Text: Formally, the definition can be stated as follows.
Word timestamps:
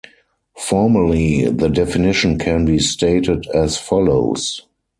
Formally, 0.57 1.45
the 1.45 1.69
definition 1.69 2.39
can 2.39 2.65
be 2.65 2.79
stated 2.79 3.45
as 3.53 3.77
follows. 3.77 4.63